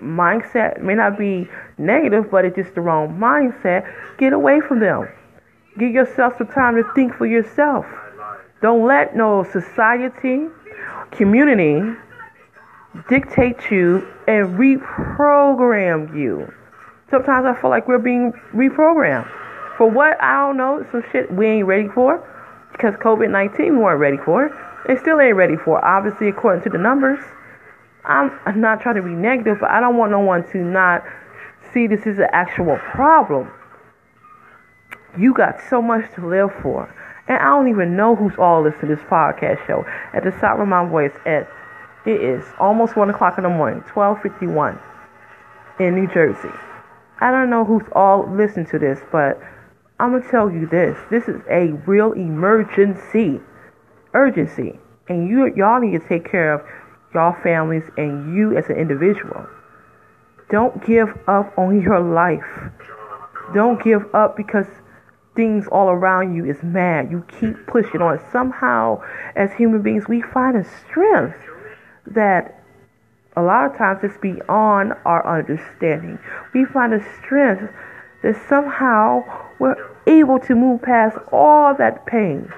[0.00, 4.80] mindset, it may not be negative, but it's just the wrong mindset, get away from
[4.80, 5.08] them.
[5.78, 7.86] Give yourself some time to think for yourself.
[8.62, 10.46] Don't let no society,
[11.12, 11.96] community
[13.08, 16.52] dictate you and reprogram you.
[17.10, 19.30] Sometimes I feel like we're being reprogrammed.
[19.78, 20.20] For what?
[20.20, 20.84] I don't know.
[20.90, 22.18] Some shit we ain't ready for.
[22.72, 24.46] Because COVID 19 we weren't ready for.
[24.88, 25.82] It still ain't ready for.
[25.84, 27.20] Obviously, according to the numbers.
[28.04, 31.04] I'm not trying to be negative, but I don't want no one to not
[31.72, 33.50] see this is an actual problem.
[35.18, 36.92] You got so much to live for.
[37.28, 39.84] And I don't even know who's all listening to this podcast show.
[40.14, 41.48] At the top of my voice, at
[42.06, 44.78] it is almost one o'clock in the morning, twelve fifty one,
[45.78, 46.48] in New Jersey.
[47.20, 49.38] I don't know who's all listening to this, but
[50.00, 53.40] I'm gonna tell you this: this is a real emergency,
[54.14, 56.62] urgency, and you y'all need to take care of
[57.14, 59.46] y'all families and you as an individual.
[60.50, 62.70] Don't give up on your life.
[63.54, 64.66] Don't give up because
[65.34, 67.10] things all around you is mad.
[67.10, 68.20] You keep pushing on.
[68.32, 69.02] Somehow,
[69.36, 71.36] as human beings, we find a strength
[72.06, 72.62] that
[73.36, 76.18] a lot of times it's beyond our understanding.
[76.54, 77.72] We find a strength
[78.22, 79.22] that somehow
[79.60, 79.76] we're
[80.08, 82.50] able to move past all that pain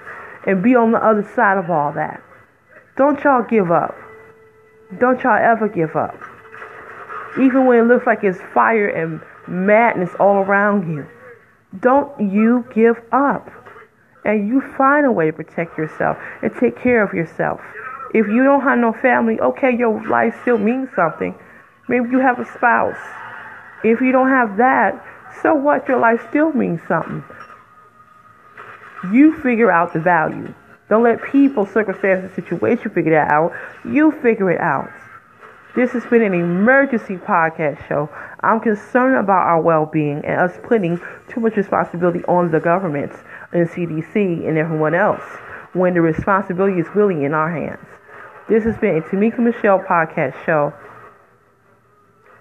[0.46, 2.22] and be on the other side of all that.
[2.96, 3.94] Don't y'all give up.
[4.98, 6.16] Don't y'all ever give up.
[7.38, 11.06] Even when it looks like it's fire and madness all around you.
[11.78, 13.50] Don't you give up.
[14.24, 17.60] And you find a way to protect yourself and take care of yourself.
[18.12, 21.34] If you don't have no family, okay, your life still means something.
[21.88, 22.98] Maybe you have a spouse.
[23.82, 25.02] If you don't have that,
[25.42, 25.88] so what?
[25.88, 27.24] Your life still means something.
[29.12, 30.52] You figure out the value.
[30.88, 33.52] Don't let people, circumstances, situation figure that out.
[33.84, 34.90] You figure it out.
[35.76, 38.10] This has been an emergency podcast show.
[38.40, 43.12] I'm concerned about our well being and us putting too much responsibility on the government
[43.52, 45.22] and CDC and everyone else
[45.72, 47.86] when the responsibility is really in our hands.
[48.48, 50.74] This has been a Tamika Michelle podcast show.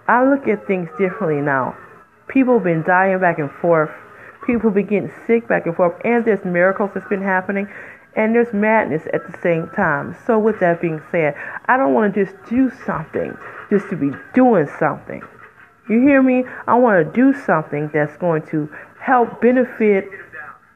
[0.08, 1.78] I look at things differently now.
[2.28, 3.92] People have been dying back and forth.
[4.50, 5.94] People be getting sick back and forth.
[6.04, 7.72] And there's miracles that's been happening.
[8.16, 10.18] And there's madness at the same time.
[10.26, 11.36] So, with that being said,
[11.68, 13.38] I don't want to just do something
[13.70, 15.22] just to be doing something.
[15.88, 16.46] You hear me?
[16.66, 18.68] I want to do something that's going to
[19.00, 20.10] help benefit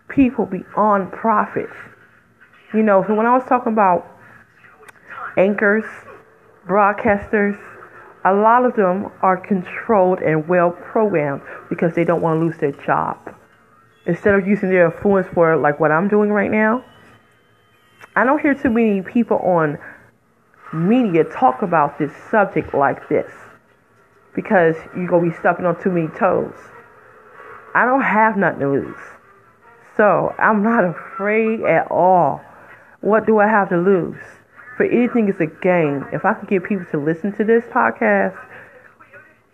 [0.08, 1.74] people beyond profits.
[2.76, 4.06] You know, so when I was talking about
[5.36, 5.86] anchors,
[6.68, 7.60] broadcasters,
[8.24, 12.58] a lot of them are controlled and well programmed because they don't want to lose
[12.60, 13.36] their job.
[14.06, 16.84] Instead of using their influence for like what I'm doing right now,
[18.16, 19.78] I don't hear too many people on
[20.74, 23.32] media talk about this subject like this
[24.36, 26.56] because you're going to be stepping on too many toes.
[27.76, 28.98] I don't have nothing to lose.
[29.96, 32.42] So I'm not afraid at all.
[33.02, 34.18] What do I have to lose?
[34.76, 36.06] for anything is a game.
[36.12, 38.38] If I could get people to listen to this podcast,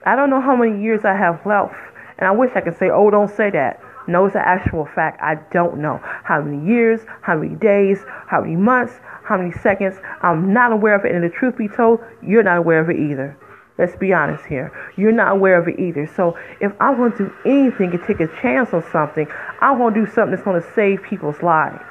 [0.06, 1.76] I don't know how many years I have left.
[2.18, 3.82] And I wish I could say, oh, don't say that.
[4.10, 5.22] No, it's an actual fact.
[5.22, 8.94] I don't know how many years, how many days, how many months,
[9.24, 9.96] how many seconds.
[10.22, 11.14] I'm not aware of it.
[11.14, 13.38] And the truth be told, you're not aware of it either.
[13.78, 14.74] Let's be honest here.
[14.98, 16.06] You're not aware of it either.
[16.08, 19.28] So if I want to do anything and take a chance on something,
[19.62, 21.86] I want to do something that's going to save people's lives.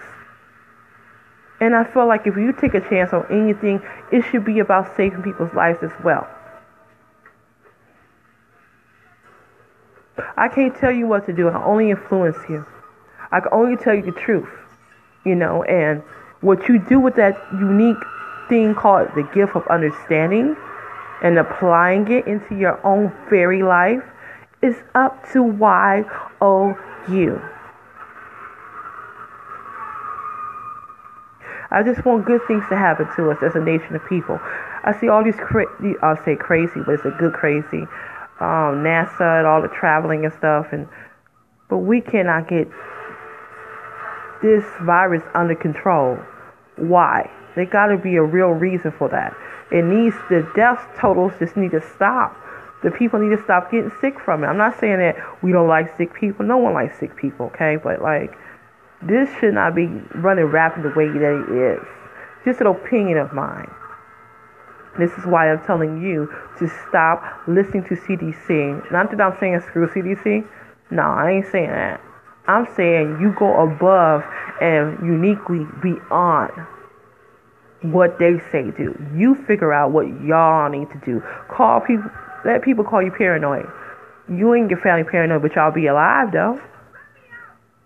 [1.61, 3.81] And I feel like if you take a chance on anything,
[4.13, 6.29] it should be about saving people's lives as well.
[10.37, 11.49] I can't tell you what to do.
[11.49, 12.65] I only influence you.
[13.31, 14.49] I can only tell you the truth,
[15.25, 16.03] you know, and
[16.41, 18.03] what you do with that unique
[18.49, 20.57] thing called the gift of understanding
[21.23, 24.03] and applying it into your own very life
[24.63, 25.43] is up to
[27.09, 27.41] you.
[31.71, 34.41] I just want good things to happen to us as a nation of people.
[34.85, 35.67] I see all these, cra-
[36.03, 37.87] I'll say crazy, but it's a good crazy,
[38.41, 40.89] um, NASA and all the traveling and stuff, and
[41.69, 42.69] but we cannot get
[44.43, 46.19] this virus under control.
[46.77, 47.31] Why?
[47.57, 49.35] There got to be a real reason for that.
[49.71, 52.37] It needs the death totals just need to stop.
[52.83, 54.47] The people need to stop getting sick from it.
[54.47, 56.47] I'm not saying that we don't like sick people.
[56.47, 57.77] No one likes sick people, okay?
[57.77, 58.33] But like
[59.03, 61.87] this should not be running rapid the way that it is.
[62.45, 63.71] Just an opinion of mine.
[64.99, 66.29] This is why I'm telling you
[66.59, 68.91] to stop listening to CDC.
[68.91, 70.47] Not that I'm saying screw CDC.
[70.91, 72.01] No, I ain't saying that.
[72.49, 74.25] I'm saying you go above
[74.61, 76.51] and uniquely beyond
[77.83, 78.97] what they say do.
[79.15, 81.23] You figure out what y'all need to do.
[81.49, 82.11] Call people,
[82.45, 83.67] let people call you paranoid.
[84.29, 86.61] You ain't your family paranoid, but y'all be alive though.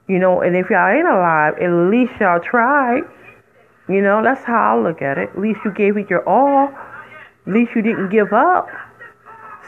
[0.08, 3.02] You know, and if y'all ain't alive, at least y'all tried.
[3.88, 5.30] You know, that's how I look at it.
[5.30, 6.72] At least you gave it your all.
[7.46, 8.68] At least you didn't give up.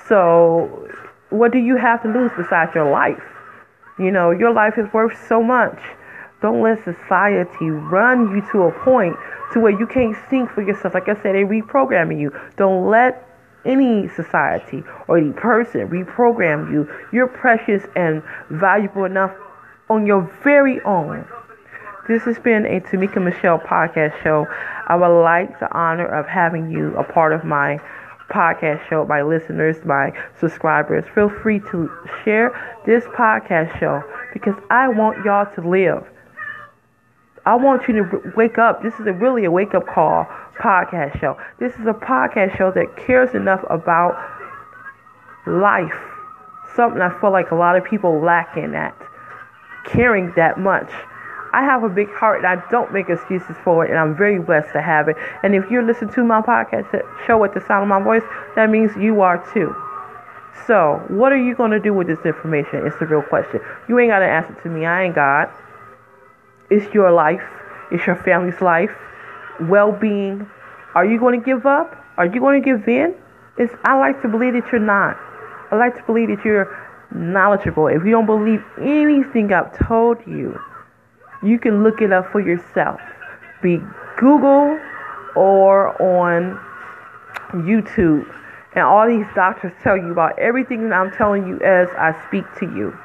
[0.09, 0.89] So,
[1.31, 3.23] what do you have to lose besides your life?
[3.99, 5.79] You know, your life is worth so much.
[6.43, 9.17] Don't let society run you to a point
[9.53, 10.95] to where you can't think for yourself.
[10.95, 12.39] Like I said, they're reprogramming you.
[12.57, 13.27] Don't let
[13.65, 16.89] any society or any person reprogram you.
[17.13, 19.33] You're precious and valuable enough
[19.89, 21.27] on your very own.
[22.09, 24.47] This has been a Tamika Michelle podcast show.
[24.87, 27.79] I would like the honor of having you a part of my
[28.31, 31.05] podcast show, my listeners, my subscribers.
[31.15, 31.91] Feel free to
[32.25, 32.53] share
[32.87, 36.05] this podcast show because I want y'all to live.
[37.47, 38.83] I want you to wake up.
[38.83, 40.27] This is a really a wake up call
[40.59, 41.37] podcast show.
[41.59, 44.17] This is a podcast show that cares enough about
[45.47, 45.93] life.
[46.75, 48.97] Something I feel like a lot of people lack in that.
[49.85, 50.91] Caring that much.
[51.55, 54.41] I have a big heart and I don't make excuses for it, and I'm very
[54.41, 55.17] blessed to have it.
[55.45, 56.91] And if you're listening to my podcast
[57.29, 58.25] show at the sound of my voice,
[58.57, 59.73] that means you are too.
[60.67, 62.85] So, what are you going to do with this information?
[62.85, 63.61] It's the real question.
[63.89, 64.85] You ain't got to answer to me.
[64.85, 65.49] I ain't God.
[66.71, 67.45] It's your life,
[67.93, 68.91] it's your family's life,
[69.61, 70.51] well being.
[70.97, 71.95] Are you going to give up?
[72.17, 73.15] Are you going to give in?
[73.59, 75.17] It's, I like to believe that you're not.
[75.71, 76.67] I like to believe that you're
[77.15, 77.87] knowledgeable.
[77.87, 80.59] If you don't believe anything I've told you,
[81.45, 83.01] you can look it up for yourself.
[83.63, 83.81] Be
[84.19, 84.79] Google
[85.37, 86.59] or on
[87.53, 88.27] YouTube.
[88.75, 92.45] And all these doctors tell you about everything that I'm telling you as I speak
[92.59, 92.97] to you.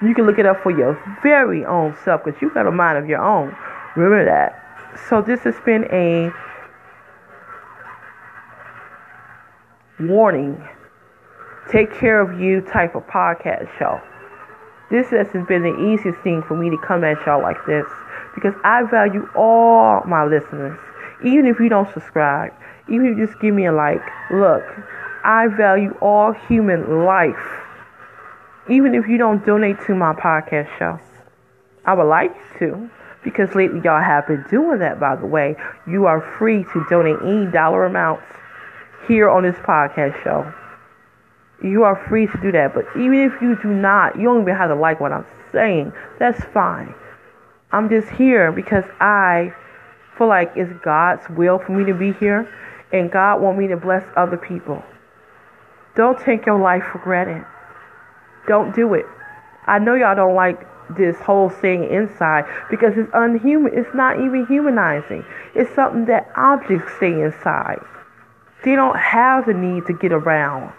[0.00, 2.98] You can look it up for your very own self because you got a mind
[2.98, 3.56] of your own.
[3.96, 4.58] Remember that.
[5.08, 6.30] So this has been a
[10.00, 10.62] warning.
[11.70, 14.00] Take care of you type of podcast show.
[14.92, 17.86] This has been the easiest thing for me to come at y'all like this
[18.34, 20.78] because I value all my listeners.
[21.24, 22.52] Even if you don't subscribe,
[22.90, 24.62] even if you just give me a like, look,
[25.24, 27.40] I value all human life.
[28.68, 31.00] Even if you don't donate to my podcast show,
[31.86, 32.90] I would like to
[33.24, 35.56] because lately y'all have been doing that, by the way.
[35.86, 38.26] You are free to donate any dollar amounts
[39.08, 40.52] here on this podcast show
[41.62, 42.74] you are free to do that.
[42.74, 45.92] But even if you do not, you don't even have to like what I'm saying.
[46.18, 46.94] That's fine.
[47.70, 49.54] I'm just here because I
[50.16, 52.48] feel like it's God's will for me to be here
[52.92, 54.82] and God want me to bless other people.
[55.94, 57.44] Don't take your life for granted.
[58.46, 59.06] Don't do it.
[59.66, 63.72] I know y'all don't like this whole thing inside because it's unhuman.
[63.74, 65.24] It's not even humanizing.
[65.54, 67.80] It's something that objects stay inside.
[68.64, 70.72] They don't have the need to get around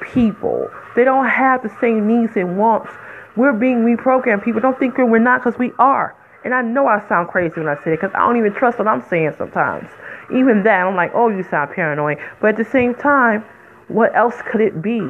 [0.00, 0.70] people.
[0.96, 2.90] They don't have the same needs and wants.
[3.36, 4.44] We're being reprogrammed.
[4.44, 6.16] People don't think we're not because we are.
[6.44, 8.78] And I know I sound crazy when I say it because I don't even trust
[8.78, 9.88] what I'm saying sometimes.
[10.32, 12.18] Even that, I'm like, oh, you sound paranoid.
[12.40, 13.44] But at the same time,
[13.88, 15.00] what else could it be?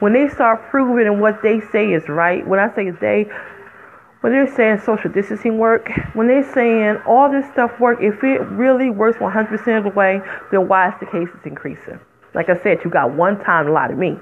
[0.00, 3.26] When they start proving what they say is right, when I say they,
[4.20, 8.40] when they're saying social distancing work, when they're saying all this stuff work, if it
[8.50, 12.00] really works 100% of the way, then why is the cases increasing?
[12.34, 14.18] Like I said, you got one time a lot of me.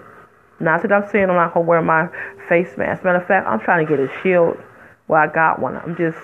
[0.60, 2.08] Not that I'm saying I'm not gonna wear my
[2.48, 3.04] face mask.
[3.04, 4.56] Matter of fact, I'm trying to get a shield.
[5.08, 5.76] Well, I got one.
[5.76, 6.18] I'm just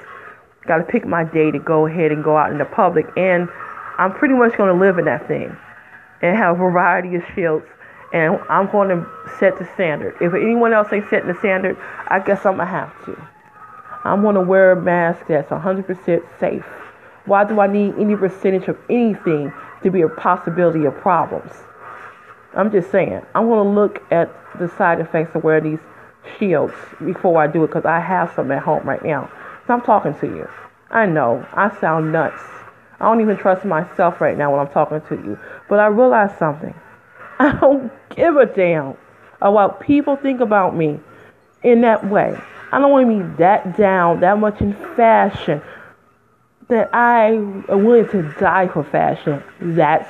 [0.66, 3.48] gotta pick my day to go ahead and go out in the public, and
[3.96, 5.56] I'm pretty much gonna live in that thing
[6.22, 7.66] and have a variety of shields.
[8.12, 9.06] And I'm going to
[9.38, 10.14] set the standard.
[10.20, 11.76] If anyone else ain't setting the standard,
[12.06, 13.28] I guess I'm gonna have to.
[14.04, 16.64] I'm gonna wear a mask that's 100% safe.
[17.26, 21.52] Why do I need any percentage of anything to be a possibility of problems?
[22.54, 23.22] I'm just saying.
[23.34, 25.80] I'm going to look at the side effects of wearing these
[26.38, 26.74] shields
[27.04, 29.30] before I do it because I have some at home right now.
[29.66, 30.48] So I'm talking to you.
[30.90, 32.42] I know I sound nuts.
[33.00, 35.38] I don't even trust myself right now when I'm talking to you.
[35.68, 36.74] But I realize something.
[37.38, 38.96] I don't give a damn
[39.40, 40.98] about people think about me
[41.62, 42.36] in that way.
[42.72, 45.62] I don't want to be that down, that much in fashion,
[46.68, 49.42] that I am willing to die for fashion.
[49.60, 50.08] That's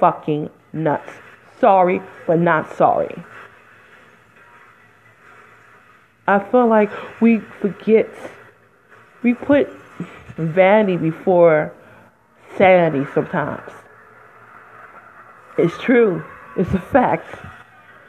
[0.00, 1.12] fucking nuts
[1.60, 3.24] sorry, but not sorry.
[6.28, 6.90] I feel like
[7.20, 8.10] we forget,
[9.22, 9.68] we put
[10.36, 11.72] vanity before
[12.56, 13.70] sanity sometimes.
[15.56, 16.24] It's true,
[16.56, 17.26] it's a fact.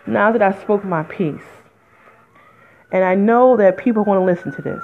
[0.08, 1.42] Now that I spoke my piece,
[2.92, 4.84] and I know that people want to listen to this,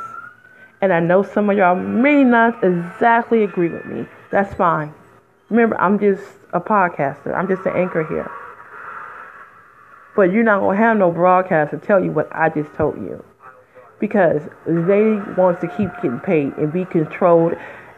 [0.82, 4.06] and I know some of y'all may not exactly agree with me.
[4.32, 4.94] That's fine.
[5.50, 8.30] Remember, I'm just a podcaster, I'm just an anchor here.
[10.16, 12.98] But you're not going to have no broadcast to tell you what I just told
[12.98, 13.24] you.
[14.00, 17.54] Because they want to keep getting paid and be controlled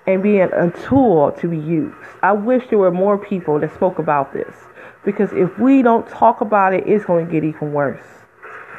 [0.07, 1.95] and being a tool to be used.
[2.21, 4.55] I wish there were more people that spoke about this
[5.03, 8.05] because if we don't talk about it, it's going to get even worse.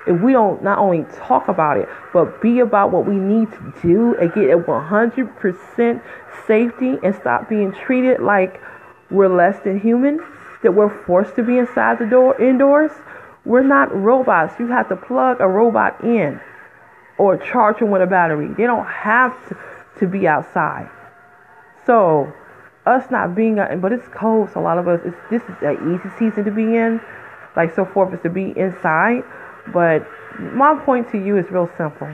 [0.07, 3.75] If we don't not only talk about it, but be about what we need to
[3.83, 6.03] do and get a 100%
[6.47, 8.61] safety and stop being treated like
[9.11, 10.21] we're less than human,
[10.63, 12.93] that we're forced to be inside the door indoors.
[13.47, 14.59] We're not robots.
[14.59, 16.41] You have to plug a robot in
[17.17, 18.49] or charge them with a battery.
[18.49, 19.57] They don't have to,
[20.01, 20.91] to be outside.
[21.87, 22.33] So,
[22.85, 25.95] us not being, but it's cold, so a lot of us, it's, this is an
[25.95, 27.01] easy season to be in.
[27.55, 29.23] Like, so forth is to be inside.
[29.73, 30.07] But
[30.39, 32.09] my point to you is real simple.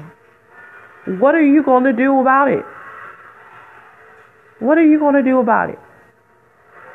[1.18, 2.64] What are you going to do about it?
[4.60, 5.78] What are you going to do about it?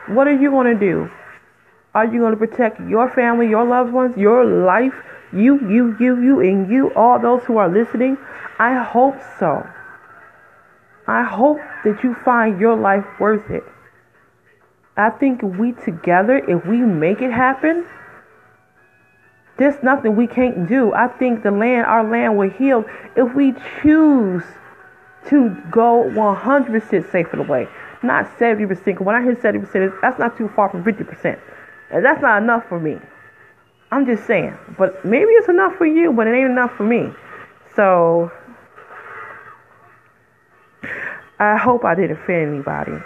[0.07, 1.09] What are you going to do?
[1.97, 4.93] Are you going to protect your family, your loved ones, your life,
[5.33, 8.19] you, you, you, you, and you, all those who are listening?
[8.59, 9.67] I hope so.
[11.07, 13.63] I hope that you find your life worth it.
[14.95, 17.87] I think we together, if we make it happen,
[19.57, 20.93] there's nothing we can't do.
[20.93, 22.85] I think the land, our land will heal
[23.15, 24.43] if we choose
[25.29, 27.67] to go 100% safe for the way,
[28.03, 29.01] not 70%.
[29.01, 31.39] When I hear 70%, that's not too far from 50%.
[31.91, 32.97] And that's not enough for me.
[33.91, 34.57] I'm just saying.
[34.77, 37.11] But maybe it's enough for you, but it ain't enough for me.
[37.75, 38.31] So
[41.39, 42.97] I hope I didn't offend anybody.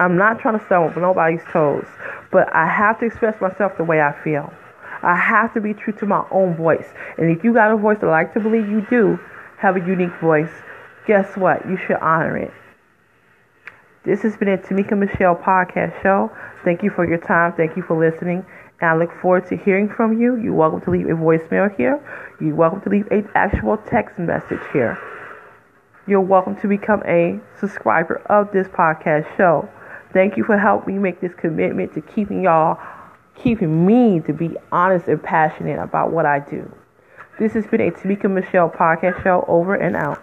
[0.00, 1.86] I'm not trying to on nobody's toes,
[2.30, 4.52] but I have to express myself the way I feel.
[5.02, 6.86] I have to be true to my own voice.
[7.18, 9.18] And if you got a voice, I like to believe you do
[9.58, 10.50] have a unique voice,
[11.06, 11.68] guess what?
[11.68, 12.52] You should honor it.
[14.08, 16.30] This has been a Tamika Michelle podcast show.
[16.64, 17.52] Thank you for your time.
[17.52, 18.42] Thank you for listening.
[18.80, 20.36] And I look forward to hearing from you.
[20.36, 22.00] You're welcome to leave a voicemail here.
[22.40, 24.96] You're welcome to leave an actual text message here.
[26.06, 29.68] You're welcome to become a subscriber of this podcast show.
[30.14, 32.80] Thank you for helping me make this commitment to keeping y'all
[33.34, 36.74] keeping me to be honest and passionate about what I do.
[37.38, 40.18] This has been a Tamika Michelle podcast show over and out.